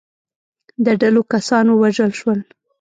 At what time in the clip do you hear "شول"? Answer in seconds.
2.19-2.39